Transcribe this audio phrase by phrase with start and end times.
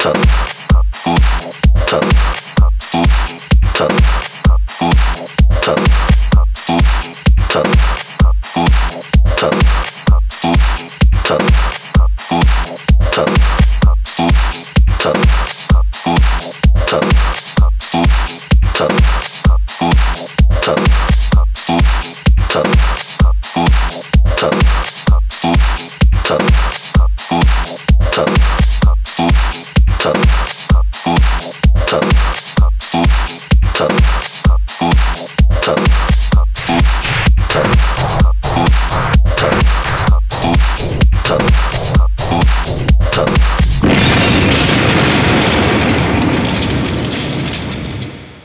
[0.00, 0.49] Tough.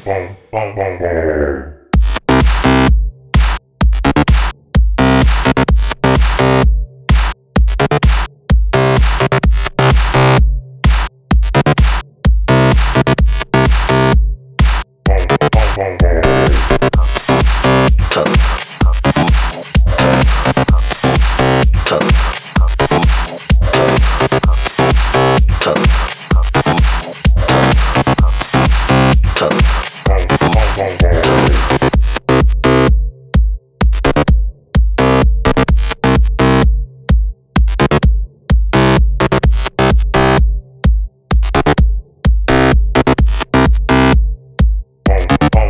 [0.06, 0.36] Tell